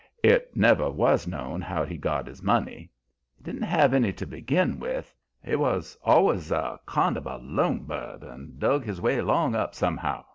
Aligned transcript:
It 0.23 0.57
never 0.57 0.89
was 0.89 1.27
known 1.27 1.61
how 1.61 1.85
he'd 1.85 2.01
got 2.01 2.25
his 2.25 2.41
money. 2.41 2.89
He 3.37 3.43
didn't 3.43 3.61
have 3.61 3.93
any 3.93 4.11
to 4.13 4.25
begin 4.25 4.79
with. 4.79 5.13
He 5.45 5.55
was 5.55 5.95
always 6.03 6.49
a 6.49 6.79
kind 6.87 7.17
of 7.17 7.27
a 7.27 7.37
lone 7.37 7.83
bird 7.83 8.23
and 8.23 8.57
dug 8.59 8.83
his 8.83 8.99
way 8.99 9.19
along 9.19 9.53
up 9.53 9.75
somehow. 9.75 10.25